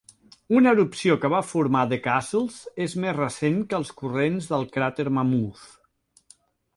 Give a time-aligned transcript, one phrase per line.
[0.59, 5.07] Una erupció que va formar The Castles és més recent que els corrents del cràter
[5.19, 5.69] Mammoth.